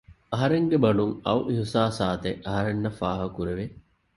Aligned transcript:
އަހަރެންގެ 0.31 0.77
ބަނޑުން 0.83 1.13
އައު 1.25 1.41
އިޙްސާސާތެއް 1.49 2.41
އަހަރެންނަށް 2.45 2.97
ފާހަގަ 2.99 3.29
ކުރެވެ 3.37 3.65